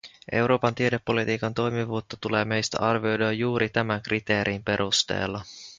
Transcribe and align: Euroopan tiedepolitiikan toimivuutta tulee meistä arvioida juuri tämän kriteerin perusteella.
Euroopan 0.31 0.75
tiedepolitiikan 0.75 1.53
toimivuutta 1.53 2.17
tulee 2.21 2.45
meistä 2.45 2.77
arvioida 2.79 3.31
juuri 3.31 3.69
tämän 3.69 4.01
kriteerin 4.01 4.63
perusteella. 4.63 5.41